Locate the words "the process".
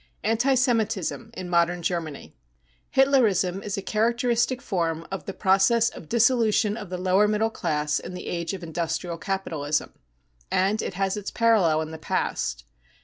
5.25-5.91